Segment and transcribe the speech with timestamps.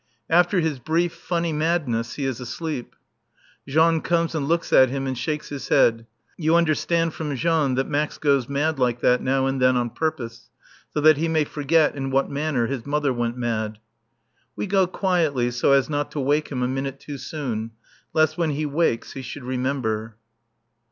[0.31, 2.95] After his brief, funny madness, he is asleep.
[3.67, 6.07] Jean comes and looks at him and shakes his head.
[6.37, 10.49] You understand from Jean that Max goes mad like that now and then on purpose,
[10.91, 13.77] so that he may forget in what manner his mother went mad.
[14.55, 17.69] We go quietly so as not to wake him a minute too soon,
[18.11, 20.15] lest when he wakes he should remember.